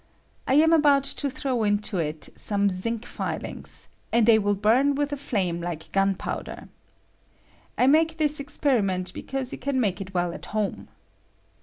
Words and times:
I 0.47 0.55
am 0.55 0.73
about 0.73 1.03
to 1.03 1.29
throw 1.29 1.61
into 1.63 1.99
it 1.99 2.29
some 2.35 2.69
zinc 2.69 3.05
filing, 3.05 3.63
aad 4.11 4.25
they 4.25 4.39
will 4.39 4.55
buru 4.55 4.93
with 4.93 5.13
a 5.13 5.15
flame 5.15 5.61
like 5.61 5.91
gunpowder. 5.91 6.69
I 7.77 7.85
mate 7.85 8.17
this 8.17 8.39
experiment 8.39 9.13
be 9.13 9.21
cause 9.21 9.51
you 9.51 9.59
can 9.59 9.79
make 9.79 10.01
it 10.01 10.11
well 10.15 10.33
at 10.33 10.47
home. 10.57 10.87